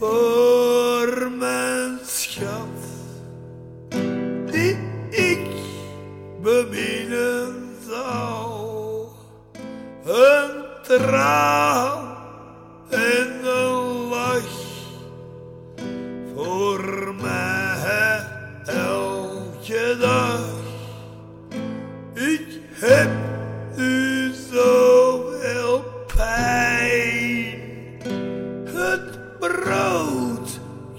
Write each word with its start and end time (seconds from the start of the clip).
for 0.00 0.49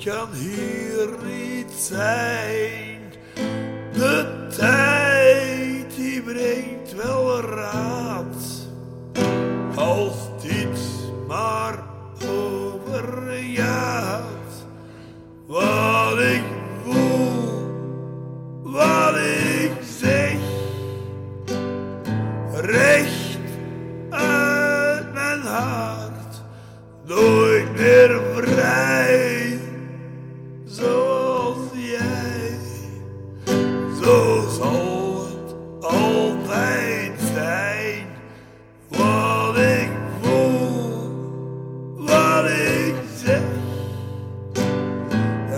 kan 0.06 0.34
hier 0.34 1.10
niet 1.24 1.72
zijn. 1.72 3.00
De 3.94 4.48
tijd 4.58 5.96
die 5.96 6.22
brengt 6.22 6.96
wel 7.04 7.42
raad. 7.42 8.36
Als 9.76 10.16
dit 10.42 10.80
maar 11.28 11.84
overgaat. 12.28 13.06
Wat 15.48 16.20
ik 16.20 16.44
voel, 16.84 17.70
wat 18.64 19.16
ik 19.16 19.72
zeg. 20.00 20.38
Recht 22.54 23.40
uit 24.10 25.14
mijn 25.14 25.42
hart. 25.42 26.42
Nooit 27.06 27.76
meer 27.76 28.31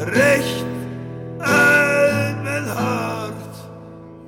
Recht 0.05 0.65
uit 1.37 2.43
mijn 2.43 2.63
hart. 2.63 3.55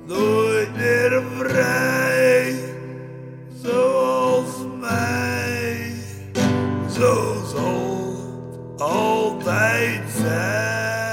Nooit 0.06 0.76
meer 0.76 1.22
vrij. 1.38 2.54
Zoals 3.62 4.50
mij. 4.80 5.92
Zo 6.98 7.34
zal 7.54 8.16
altijd 8.78 10.02
zijn. 10.22 11.05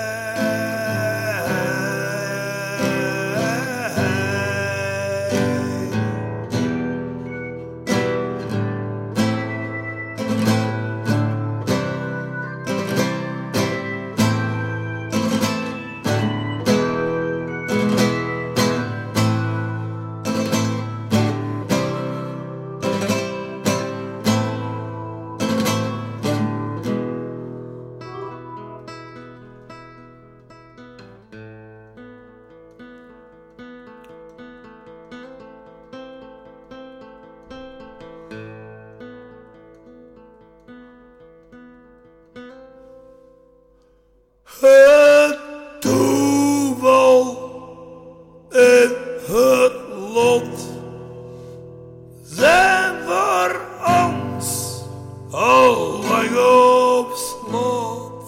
Al 55.64 56.04
lang 56.10 56.38
op 56.38 57.12
slot. 57.16 58.26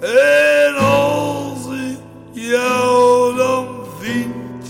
En 0.00 0.74
als 0.76 1.66
ik 1.66 1.98
jou 2.32 3.36
dan 3.36 3.66
vind, 4.00 4.66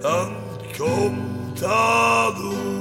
dan 0.00 0.32
komt 0.76 1.60
dat 1.60 2.36
door. 2.36 2.78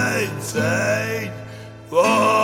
maintain. 0.00 1.32
Oh. 1.92 2.39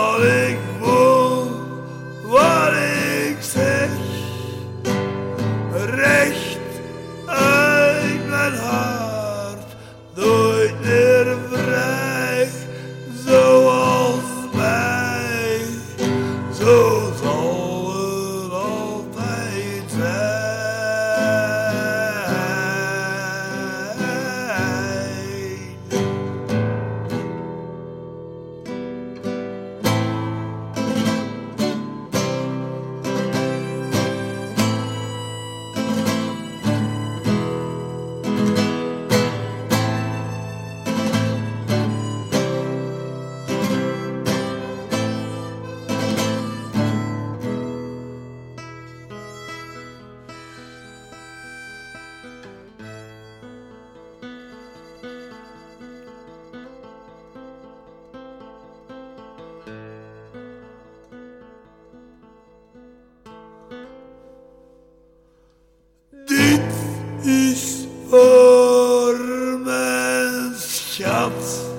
jobs. 70.97 71.76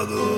Anadolu 0.00 0.29